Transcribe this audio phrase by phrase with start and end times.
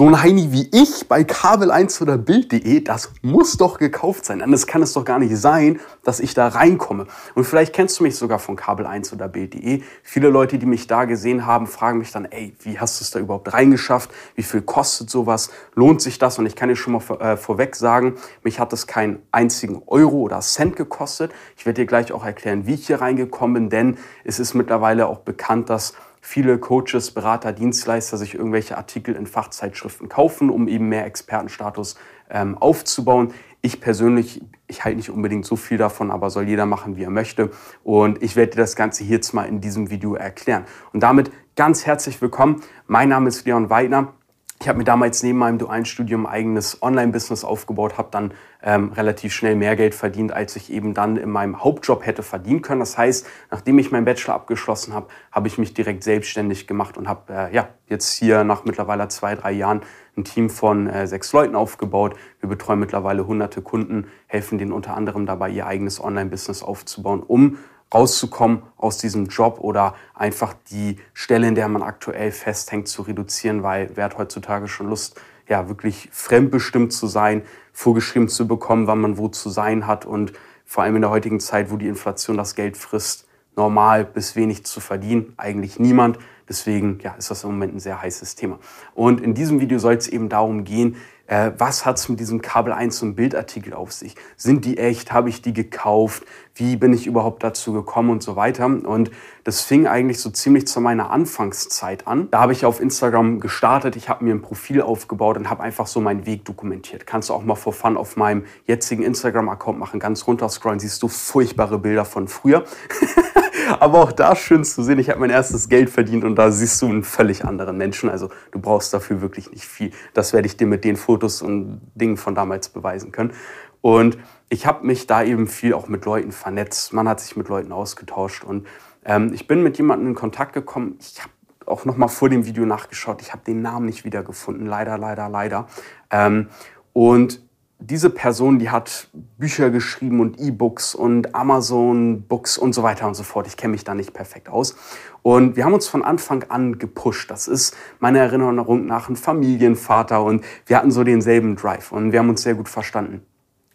[0.00, 4.40] So ein Heini wie ich bei Kabel1 oder Bild.de, das muss doch gekauft sein.
[4.40, 7.06] Anders kann es doch gar nicht sein, dass ich da reinkomme.
[7.34, 9.82] Und vielleicht kennst du mich sogar von Kabel1 oder Bild.de.
[10.02, 13.10] Viele Leute, die mich da gesehen haben, fragen mich dann, ey, wie hast du es
[13.10, 14.10] da überhaupt reingeschafft?
[14.36, 15.50] Wie viel kostet sowas?
[15.74, 16.38] Lohnt sich das?
[16.38, 19.82] Und ich kann dir schon mal vor, äh, vorweg sagen, mich hat das keinen einzigen
[19.86, 21.30] Euro oder Cent gekostet.
[21.58, 25.08] Ich werde dir gleich auch erklären, wie ich hier reingekommen bin, denn es ist mittlerweile
[25.08, 30.88] auch bekannt, dass viele Coaches, Berater, Dienstleister sich irgendwelche Artikel in Fachzeitschriften kaufen, um eben
[30.88, 31.96] mehr Expertenstatus
[32.30, 33.32] ähm, aufzubauen.
[33.62, 37.10] Ich persönlich, ich halte nicht unbedingt so viel davon, aber soll jeder machen, wie er
[37.10, 37.50] möchte.
[37.82, 40.64] Und ich werde dir das Ganze hier jetzt mal in diesem Video erklären.
[40.92, 42.62] Und damit ganz herzlich willkommen.
[42.86, 44.14] Mein Name ist Leon Weidner.
[44.62, 49.32] Ich habe mir damals neben meinem dualen Studium eigenes Online-Business aufgebaut, habe dann ähm, relativ
[49.32, 52.80] schnell mehr Geld verdient, als ich eben dann in meinem Hauptjob hätte verdienen können.
[52.80, 57.08] Das heißt, nachdem ich meinen Bachelor abgeschlossen habe, habe ich mich direkt selbstständig gemacht und
[57.08, 59.80] habe äh, ja, jetzt hier nach mittlerweile zwei, drei Jahren
[60.14, 62.14] ein Team von äh, sechs Leuten aufgebaut.
[62.40, 67.56] Wir betreuen mittlerweile hunderte Kunden, helfen denen unter anderem dabei, ihr eigenes Online-Business aufzubauen, um
[67.92, 73.62] rauszukommen aus diesem Job oder einfach die Stelle, in der man aktuell festhängt, zu reduzieren,
[73.62, 79.00] weil wer hat heutzutage schon Lust, ja, wirklich fremdbestimmt zu sein, vorgeschrieben zu bekommen, wann
[79.00, 80.32] man wo zu sein hat und
[80.64, 84.64] vor allem in der heutigen Zeit, wo die Inflation das Geld frisst, normal bis wenig
[84.64, 86.18] zu verdienen, eigentlich niemand.
[86.48, 88.60] Deswegen ja, ist das im Moment ein sehr heißes Thema.
[88.94, 90.96] Und in diesem Video soll es eben darum gehen,
[91.30, 94.16] äh, was hat es mit diesem Kabel 1 und Bildartikel auf sich?
[94.36, 95.12] Sind die echt?
[95.12, 96.24] Habe ich die gekauft?
[96.56, 98.66] Wie bin ich überhaupt dazu gekommen und so weiter?
[98.66, 99.12] Und
[99.44, 102.28] das fing eigentlich so ziemlich zu meiner Anfangszeit an.
[102.32, 105.86] Da habe ich auf Instagram gestartet, ich habe mir ein Profil aufgebaut und habe einfach
[105.86, 107.06] so meinen Weg dokumentiert.
[107.06, 111.00] Kannst du auch mal vor Fun auf meinem jetzigen Instagram-Account machen, ganz runter scrollen, siehst
[111.00, 112.64] du furchtbare Bilder von früher.
[113.78, 116.80] Aber auch da schön zu sehen, ich habe mein erstes Geld verdient und da siehst
[116.82, 118.10] du einen völlig anderen Menschen.
[118.10, 119.92] Also du brauchst dafür wirklich nicht viel.
[120.14, 123.32] Das werde ich dir mit den Fotos und Dingen von damals beweisen können.
[123.80, 124.18] Und
[124.48, 126.92] ich habe mich da eben viel auch mit Leuten vernetzt.
[126.92, 128.66] Man hat sich mit Leuten ausgetauscht und
[129.04, 130.96] ähm, ich bin mit jemandem in Kontakt gekommen.
[131.00, 131.32] Ich habe
[131.66, 133.22] auch noch mal vor dem Video nachgeschaut.
[133.22, 134.66] Ich habe den Namen nicht wiedergefunden.
[134.66, 135.66] Leider, leider, leider.
[136.10, 136.48] Ähm,
[136.92, 137.40] und
[137.80, 139.08] diese Person, die hat
[139.38, 143.46] Bücher geschrieben und E-Books und Amazon-Books und so weiter und so fort.
[143.46, 144.76] Ich kenne mich da nicht perfekt aus.
[145.22, 147.30] Und wir haben uns von Anfang an gepusht.
[147.30, 152.18] Das ist meiner Erinnerung nach ein Familienvater und wir hatten so denselben Drive und wir
[152.18, 153.22] haben uns sehr gut verstanden.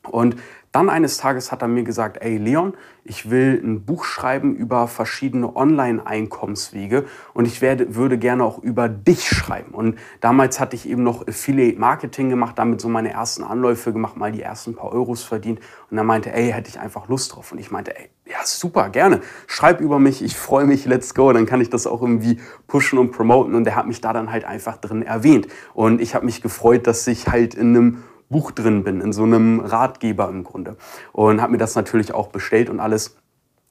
[0.03, 0.35] Und
[0.75, 2.73] dann eines Tages hat er mir gesagt, ey Leon,
[3.05, 8.89] ich will ein Buch schreiben über verschiedene Online-Einkommenswege und ich werde, würde gerne auch über
[8.89, 9.73] dich schreiben.
[9.73, 14.17] Und damals hatte ich eben noch Affiliate Marketing gemacht, damit so meine ersten Anläufe gemacht,
[14.17, 15.61] mal die ersten paar Euros verdient.
[15.89, 17.53] Und er meinte, ey, hätte ich einfach Lust drauf.
[17.53, 19.21] Und ich meinte, ey, ja, super, gerne.
[19.47, 21.31] Schreib über mich, ich freue mich, let's go.
[21.31, 23.55] Dann kann ich das auch irgendwie pushen und promoten.
[23.55, 25.47] Und er hat mich da dann halt einfach drin erwähnt.
[25.73, 29.23] Und ich habe mich gefreut, dass ich halt in einem Buch drin bin, in so
[29.23, 30.77] einem Ratgeber im Grunde.
[31.11, 33.17] Und habe mir das natürlich auch bestellt und alles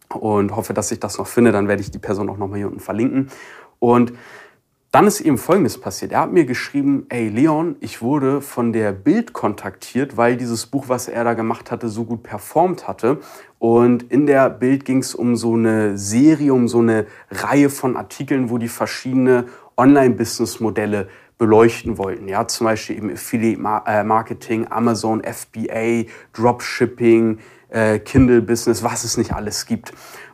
[0.09, 1.53] und hoffe, dass ich das noch finde.
[1.53, 3.31] Dann werde ich die Person auch nochmal hier unten verlinken.
[3.79, 4.13] Und
[4.95, 6.13] dann ist eben Folgendes passiert.
[6.13, 10.85] Er hat mir geschrieben, ey Leon, ich wurde von der Bild kontaktiert, weil dieses Buch,
[10.87, 13.19] was er da gemacht hatte, so gut performt hatte.
[13.59, 17.97] Und in der Bild ging es um so eine Serie, um so eine Reihe von
[17.97, 21.09] Artikeln, wo die verschiedene Online-Business-Modelle
[21.39, 22.29] beleuchten wollten.
[22.29, 29.33] Ja, zum Beispiel eben Affiliate Marketing, Amazon FBA, Dropshipping, äh, Kindle Business, was es nicht
[29.33, 29.93] alles gibt.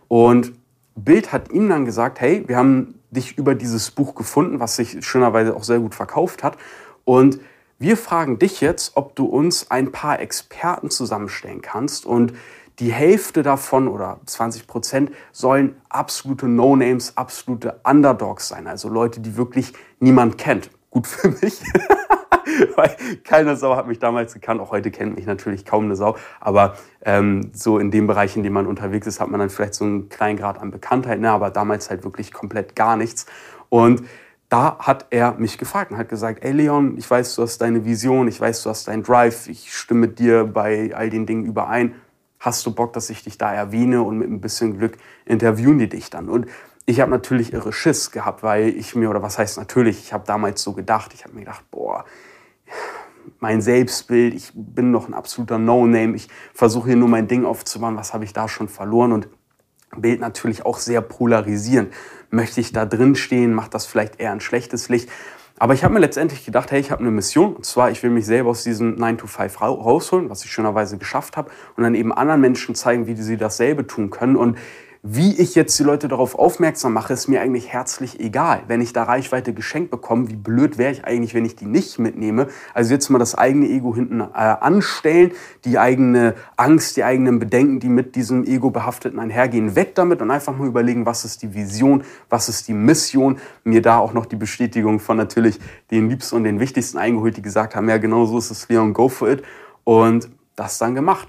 [0.08, 0.52] Und
[0.94, 5.04] Bild hat ihm dann gesagt, hey, wir haben dich über dieses Buch gefunden, was sich
[5.04, 6.56] schönerweise auch sehr gut verkauft hat.
[7.04, 7.40] Und
[7.78, 12.34] wir fragen dich jetzt, ob du uns ein paar Experten zusammenstellen kannst und
[12.78, 18.66] die Hälfte davon oder 20 Prozent sollen absolute No-Names, absolute Underdogs sein.
[18.66, 21.62] Also Leute, die wirklich niemand kennt gut für mich.
[22.76, 24.60] Weil keine Sau hat mich damals gekannt.
[24.60, 26.16] Auch heute kennt mich natürlich kaum eine Sau.
[26.40, 29.74] Aber ähm, so in dem Bereich, in dem man unterwegs ist, hat man dann vielleicht
[29.74, 31.20] so einen kleinen Grad an Bekanntheit.
[31.20, 31.30] Ne?
[31.30, 33.26] Aber damals halt wirklich komplett gar nichts.
[33.68, 34.02] Und
[34.48, 37.84] da hat er mich gefragt und hat gesagt, ey Leon, ich weiß, du hast deine
[37.84, 41.94] Vision, ich weiß, du hast deinen Drive, ich stimme dir bei all den Dingen überein.
[42.40, 45.88] Hast du Bock, dass ich dich da erwähne und mit ein bisschen Glück interviewen die
[45.88, 46.28] dich dann?
[46.28, 46.46] Und
[46.86, 50.24] ich habe natürlich irre Schiss gehabt, weil ich mir, oder was heißt natürlich, ich habe
[50.26, 52.04] damals so gedacht, ich habe mir gedacht, boah,
[53.38, 57.96] mein Selbstbild, ich bin noch ein absoluter No-Name, ich versuche hier nur mein Ding aufzubauen,
[57.96, 59.28] was habe ich da schon verloren und
[59.96, 61.92] Bild natürlich auch sehr polarisierend.
[62.30, 65.08] Möchte ich da drin stehen, macht das vielleicht eher ein schlechtes Licht.
[65.58, 67.54] Aber ich habe mir letztendlich gedacht, hey, ich habe eine Mission.
[67.54, 70.96] Und zwar, ich will mich selber aus diesem 9 to 5 rausholen, was ich schönerweise
[70.96, 71.50] geschafft habe.
[71.76, 74.36] Und dann eben anderen Menschen zeigen, wie sie dasselbe tun können.
[74.36, 74.58] Und
[75.02, 78.64] wie ich jetzt die Leute darauf aufmerksam mache, ist mir eigentlich herzlich egal.
[78.66, 81.98] Wenn ich da Reichweite geschenkt bekomme, wie blöd wäre ich eigentlich, wenn ich die nicht
[81.98, 82.48] mitnehme?
[82.74, 85.32] Also jetzt mal das eigene Ego hinten äh, anstellen,
[85.64, 90.30] die eigene Angst, die eigenen Bedenken, die mit diesem Ego behafteten einhergehen, weg damit und
[90.30, 93.38] einfach mal überlegen, was ist die Vision, was ist die Mission.
[93.64, 95.58] Mir da auch noch die Bestätigung von natürlich
[95.90, 98.92] den Liebsten und den Wichtigsten eingeholt, die gesagt haben, ja genau so ist es, Leon,
[98.92, 99.42] go for it.
[99.84, 101.28] Und das dann gemacht.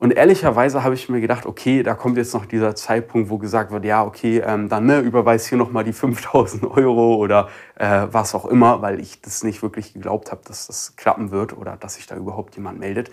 [0.00, 3.72] Und ehrlicherweise habe ich mir gedacht, okay, da kommt jetzt noch dieser Zeitpunkt, wo gesagt
[3.72, 8.34] wird, ja, okay, ähm, dann ne, überweis hier nochmal die 5000 Euro oder äh, was
[8.36, 11.94] auch immer, weil ich das nicht wirklich geglaubt habe, dass das klappen wird oder dass
[11.94, 13.10] sich da überhaupt jemand meldet.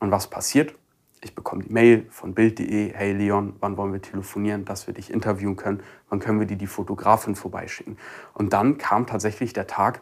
[0.00, 0.74] Und was passiert?
[1.20, 5.12] Ich bekomme die Mail von Bild.de, hey Leon, wann wollen wir telefonieren, dass wir dich
[5.12, 7.96] interviewen können, wann können wir dir die Fotografin vorbeischicken.
[8.34, 10.00] Und dann kam tatsächlich der Tag,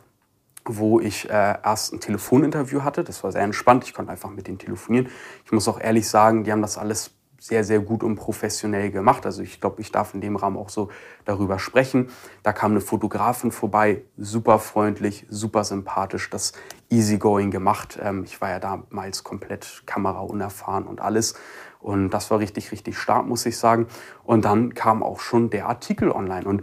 [0.68, 3.04] wo ich äh, erst ein Telefoninterview hatte.
[3.04, 3.84] Das war sehr entspannt.
[3.84, 5.08] Ich konnte einfach mit denen telefonieren.
[5.44, 9.26] Ich muss auch ehrlich sagen, die haben das alles sehr, sehr gut und professionell gemacht.
[9.26, 10.90] Also ich glaube, ich darf in dem Rahmen auch so
[11.24, 12.08] darüber sprechen.
[12.42, 16.52] Da kam eine Fotografin vorbei, super freundlich, super sympathisch, das
[16.90, 17.98] easygoing gemacht.
[18.02, 21.34] Ähm, ich war ja damals komplett kameraunerfahren und alles.
[21.78, 23.86] Und das war richtig, richtig stark, muss ich sagen.
[24.24, 26.46] Und dann kam auch schon der Artikel online.
[26.46, 26.62] Und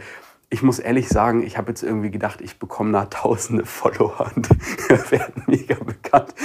[0.54, 4.48] ich muss ehrlich sagen, ich habe jetzt irgendwie gedacht, ich bekomme da tausende Follower und
[5.12, 6.36] werden mega bekannt.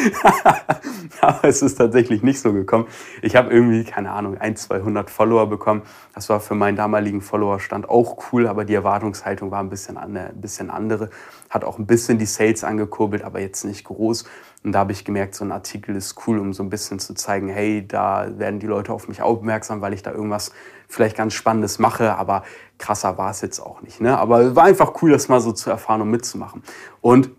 [1.21, 2.87] Aber es ist tatsächlich nicht so gekommen.
[3.21, 5.83] Ich habe irgendwie, keine Ahnung, ein, 200 Follower bekommen.
[6.15, 10.31] Das war für meinen damaligen Followerstand auch cool, aber die Erwartungshaltung war ein bisschen, ein
[10.37, 11.11] bisschen andere.
[11.51, 14.25] Hat auch ein bisschen die Sales angekurbelt, aber jetzt nicht groß.
[14.65, 17.15] Und da habe ich gemerkt, so ein Artikel ist cool, um so ein bisschen zu
[17.15, 20.53] zeigen, hey, da werden die Leute auf mich aufmerksam, weil ich da irgendwas
[20.89, 22.43] vielleicht ganz Spannendes mache, aber
[22.79, 24.01] krasser war es jetzt auch nicht.
[24.01, 24.17] Ne?
[24.17, 26.63] Aber war einfach cool, das mal so zu erfahren und mitzumachen.
[27.01, 27.31] Und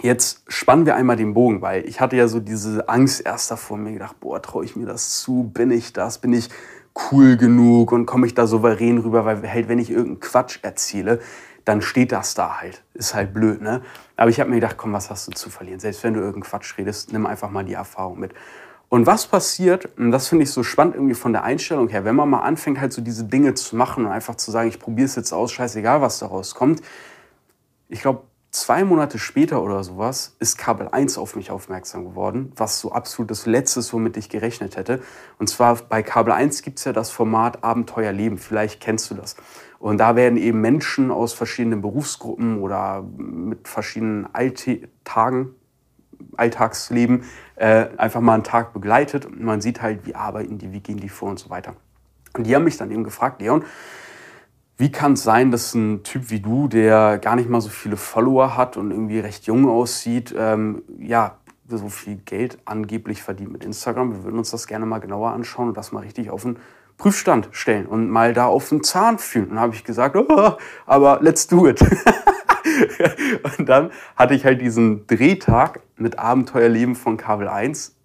[0.00, 3.76] jetzt spannen wir einmal den Bogen, weil ich hatte ja so diese Angst erst davor,
[3.76, 5.50] mir gedacht, boah, traue ich mir das zu?
[5.54, 6.18] Bin ich das?
[6.18, 6.50] Bin ich
[7.10, 9.24] cool genug und komme ich da souverän rüber?
[9.24, 11.20] Weil halt, wenn ich irgendeinen Quatsch erzähle,
[11.64, 12.82] dann steht das da halt.
[12.92, 13.82] Ist halt blöd, ne?
[14.16, 15.80] Aber ich habe mir gedacht, komm, was hast du zu verlieren?
[15.80, 18.34] Selbst wenn du irgendeinen Quatsch redest, nimm einfach mal die Erfahrung mit.
[18.94, 22.14] Und was passiert, und das finde ich so spannend irgendwie von der Einstellung her, wenn
[22.14, 25.06] man mal anfängt, halt so diese Dinge zu machen und einfach zu sagen, ich probiere
[25.06, 26.80] es jetzt aus, scheißegal, was daraus kommt.
[27.88, 32.78] Ich glaube, zwei Monate später oder sowas ist Kabel 1 auf mich aufmerksam geworden, was
[32.78, 35.02] so absolut das Letzte ist, womit ich gerechnet hätte.
[35.40, 38.38] Und zwar bei Kabel 1 gibt es ja das Format Abenteuer Leben.
[38.38, 39.34] Vielleicht kennst du das.
[39.80, 45.56] Und da werden eben Menschen aus verschiedenen Berufsgruppen oder mit verschiedenen Alltagen,
[46.36, 47.24] Alltagsleben
[47.56, 49.26] äh, einfach mal einen Tag begleitet.
[49.26, 51.74] Und man sieht halt, wie arbeiten die, wie gehen die vor und so weiter.
[52.36, 53.64] Und die haben mich dann eben gefragt, Leon,
[54.76, 57.96] wie kann es sein, dass ein Typ wie du, der gar nicht mal so viele
[57.96, 61.36] Follower hat und irgendwie recht jung aussieht, ähm, ja,
[61.68, 64.12] so viel Geld angeblich verdient mit Instagram?
[64.12, 66.58] Wir würden uns das gerne mal genauer anschauen und das mal richtig auf den
[66.98, 69.52] Prüfstand stellen und mal da auf den Zahn fühlen.
[69.52, 70.52] Und habe ich gesagt, oh,
[70.86, 71.80] aber let's do it.
[73.58, 77.96] und dann hatte ich halt diesen Drehtag mit Abenteuerleben von Kabel 1.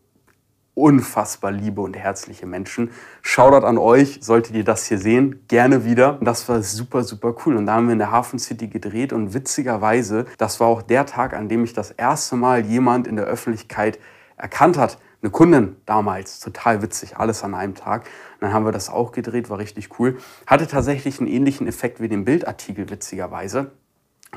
[0.75, 2.91] Unfassbar liebe und herzliche Menschen.
[3.21, 6.17] Shoutout an euch, solltet ihr das hier sehen, gerne wieder.
[6.21, 7.57] Das war super, super cool.
[7.57, 11.05] Und da haben wir in der Hafen City gedreht und witzigerweise, das war auch der
[11.05, 13.99] Tag, an dem ich das erste Mal jemand in der Öffentlichkeit
[14.37, 14.99] erkannt hat.
[15.21, 18.03] Eine Kundin damals, total witzig, alles an einem Tag.
[18.35, 20.17] Und dann haben wir das auch gedreht, war richtig cool.
[20.47, 23.71] Hatte tatsächlich einen ähnlichen Effekt wie den Bildartikel, witzigerweise.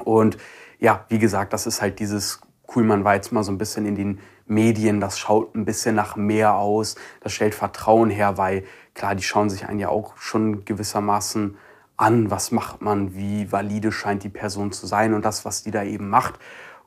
[0.05, 0.39] Und
[0.79, 2.41] ja, wie gesagt, das ist halt dieses
[2.75, 5.95] cool, man war jetzt mal so ein bisschen in den Medien, das schaut ein bisschen
[5.95, 10.17] nach mehr aus, das stellt Vertrauen her, weil klar, die schauen sich einen ja auch
[10.17, 11.57] schon gewissermaßen
[11.97, 15.71] an, was macht man, wie valide scheint die Person zu sein und das, was die
[15.71, 16.39] da eben macht.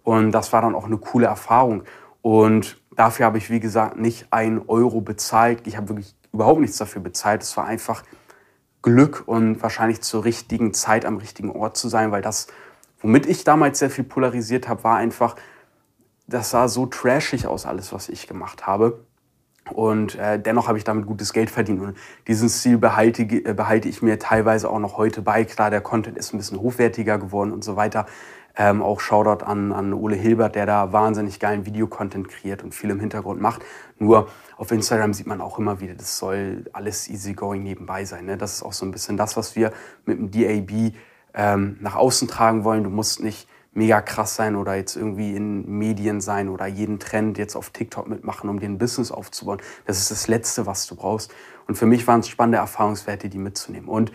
[0.04, 1.84] Und das war dann auch eine coole Erfahrung.
[2.22, 5.66] Und dafür habe ich, wie gesagt, nicht ein Euro bezahlt.
[5.68, 7.44] Ich habe wirklich überhaupt nichts dafür bezahlt.
[7.44, 8.04] Es war einfach
[8.82, 12.48] Glück und wahrscheinlich zur richtigen Zeit am richtigen Ort zu sein, weil das
[13.02, 15.36] Womit ich damals sehr viel polarisiert habe, war einfach,
[16.28, 19.06] das sah so trashig aus, alles, was ich gemacht habe.
[19.74, 21.82] Und äh, dennoch habe ich damit gutes Geld verdient.
[21.82, 21.98] Und
[22.28, 25.44] diesen Stil behalte, äh, behalte ich mir teilweise auch noch heute bei.
[25.44, 28.06] Klar, der Content ist ein bisschen hochwertiger geworden und so weiter.
[28.58, 32.90] Ähm, auch Shoutout an, an Ole Hilbert, der da wahnsinnig geilen Videocontent kreiert und viel
[32.90, 33.64] im Hintergrund macht.
[33.98, 38.26] Nur auf Instagram sieht man auch immer wieder, das soll alles easygoing nebenbei sein.
[38.26, 38.38] Ne?
[38.38, 39.74] Das ist auch so ein bisschen das, was wir
[40.06, 40.94] mit dem DAB
[41.36, 42.84] ähm, nach außen tragen wollen.
[42.84, 47.38] Du musst nicht mega krass sein oder jetzt irgendwie in Medien sein oder jeden Trend
[47.38, 49.60] jetzt auf TikTok mitmachen, um dir ein Business aufzubauen.
[49.86, 51.32] Das ist das Letzte, was du brauchst.
[51.68, 53.90] Und für mich waren es spannende Erfahrungswerte, die mitzunehmen.
[53.90, 54.14] Und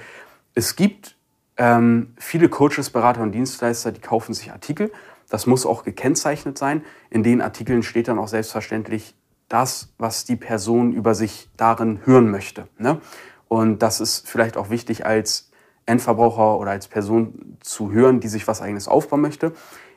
[0.55, 1.17] es gibt
[1.59, 4.91] ähm, viele Coaches, Berater und Dienstleister, die kaufen sich Artikel.
[5.29, 6.83] Das muss auch gekennzeichnet sein.
[7.11, 9.15] In den Artikeln steht dann auch selbstverständlich
[9.49, 12.67] das, was die Person über sich darin hören möchte.
[12.79, 13.01] Ne?
[13.49, 15.50] Und das ist vielleicht auch wichtig als
[15.91, 19.53] Endverbraucher oder als Person zu hören, die sich was eigenes aufbauen möchte.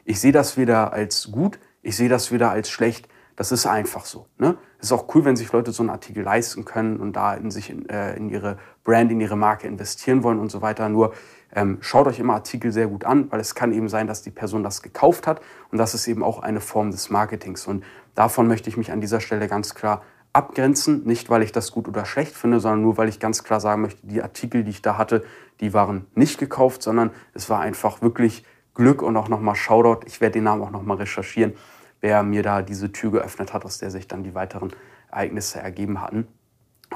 [0.05, 3.07] Ich sehe das weder als gut, ich sehe das weder als schlecht.
[3.35, 4.27] Das ist einfach so.
[4.38, 4.57] Ne?
[4.77, 7.50] Es ist auch cool, wenn sich Leute so einen Artikel leisten können und da in
[7.50, 10.88] sich in, äh, in ihre Brand, in ihre Marke investieren wollen und so weiter.
[10.88, 11.13] Nur
[11.55, 14.29] ähm, schaut euch immer Artikel sehr gut an, weil es kann eben sein, dass die
[14.29, 17.65] Person das gekauft hat und das ist eben auch eine Form des Marketings.
[17.65, 17.83] Und
[18.13, 21.87] davon möchte ich mich an dieser Stelle ganz klar abgrenzen, nicht weil ich das gut
[21.87, 24.81] oder schlecht finde, sondern nur weil ich ganz klar sagen möchte, die Artikel, die ich
[24.81, 25.23] da hatte,
[25.59, 30.05] die waren nicht gekauft, sondern es war einfach wirklich Glück und auch nochmal Shoutout.
[30.07, 31.53] Ich werde den Namen auch nochmal recherchieren,
[32.01, 34.73] wer mir da diese Tür geöffnet hat, aus der sich dann die weiteren
[35.11, 36.27] Ereignisse ergeben hatten.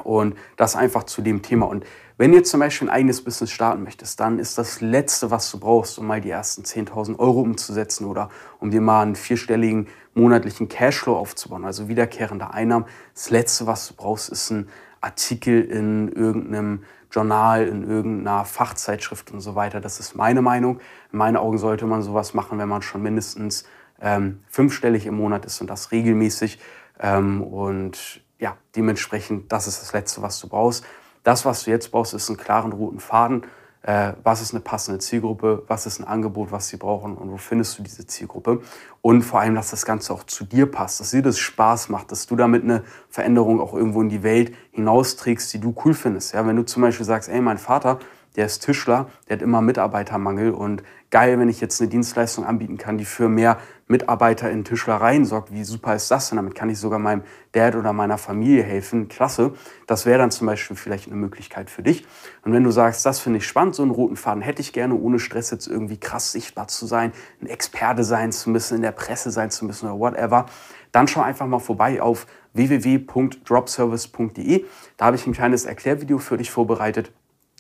[0.04, 1.66] Und das einfach zu dem Thema.
[1.68, 1.86] Und
[2.18, 5.60] wenn jetzt zum Beispiel ein eigenes Business starten möchtest, dann ist das Letzte, was du
[5.60, 10.68] brauchst, um mal die ersten 10.000 Euro umzusetzen oder um dir mal einen vierstelligen monatlichen
[10.68, 12.86] Cashflow aufzubauen, also wiederkehrende Einnahmen.
[13.14, 14.68] Das Letzte, was du brauchst, ist ein
[15.00, 19.80] Artikel in irgendeinem Journal, in irgendeiner Fachzeitschrift und so weiter.
[19.80, 20.80] Das ist meine Meinung.
[21.12, 23.64] In meinen Augen sollte man sowas machen, wenn man schon mindestens
[24.02, 26.60] ähm, fünfstellig im Monat ist und das regelmäßig.
[27.00, 30.84] Ähm, und ja, dementsprechend, das ist das Letzte, was du brauchst.
[31.24, 33.44] Das, was du jetzt brauchst, ist einen klaren roten Faden.
[33.82, 35.64] Äh, was ist eine passende Zielgruppe?
[35.68, 37.16] Was ist ein Angebot, was sie brauchen?
[37.16, 38.62] Und wo findest du diese Zielgruppe?
[39.02, 42.12] Und vor allem, dass das Ganze auch zu dir passt, dass dir das Spaß macht,
[42.12, 46.34] dass du damit eine Veränderung auch irgendwo in die Welt hinausträgst, die du cool findest.
[46.34, 48.00] Ja, wenn du zum Beispiel sagst, ey, mein Vater,
[48.36, 52.78] der ist Tischler, der hat immer Mitarbeitermangel und geil, wenn ich jetzt eine Dienstleistung anbieten
[52.78, 55.52] kann, die für mehr Mitarbeiter in Tischlereien sorgt.
[55.52, 56.38] Wie super ist das denn?
[56.38, 59.08] Damit kann ich sogar meinem Dad oder meiner Familie helfen.
[59.08, 59.54] Klasse.
[59.88, 62.06] Das wäre dann zum Beispiel vielleicht eine Möglichkeit für dich.
[62.44, 64.96] Und wenn du sagst, das finde ich spannend, so einen roten Faden hätte ich gerne,
[64.96, 68.92] ohne Stress jetzt irgendwie krass sichtbar zu sein, ein Experte sein zu müssen, in der
[68.92, 70.48] Presse sein zu müssen oder whatever,
[70.92, 74.66] dann schau einfach mal vorbei auf www.dropservice.de.
[74.98, 77.14] Da habe ich ein kleines Erklärvideo für dich vorbereitet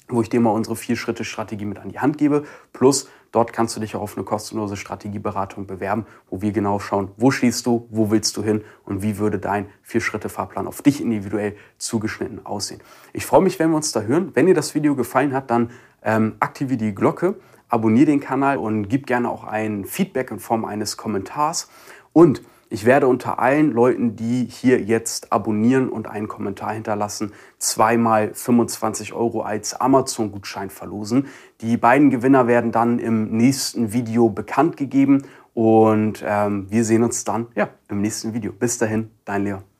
[0.09, 2.45] wo ich dir mal unsere Vier-Schritte-Strategie mit an die Hand gebe.
[2.71, 7.11] Plus, dort kannst du dich auch auf eine kostenlose Strategieberatung bewerben, wo wir genau schauen,
[7.17, 11.55] wo stehst du, wo willst du hin und wie würde dein Vier-Schritte-Fahrplan auf dich individuell
[11.77, 12.81] zugeschnitten aussehen.
[13.13, 14.31] Ich freue mich, wenn wir uns da hören.
[14.33, 15.69] Wenn dir das Video gefallen hat, dann
[16.01, 17.35] ähm, aktiviere die Glocke,
[17.69, 21.69] abonniere den Kanal und gib gerne auch ein Feedback in Form eines Kommentars.
[22.13, 28.33] Und ich werde unter allen Leuten, die hier jetzt abonnieren und einen Kommentar hinterlassen, zweimal
[28.33, 31.27] 25 Euro als Amazon-Gutschein verlosen.
[31.61, 37.23] Die beiden Gewinner werden dann im nächsten Video bekannt gegeben und ähm, wir sehen uns
[37.23, 38.51] dann ja, im nächsten Video.
[38.51, 39.76] Bis dahin, dein Leon.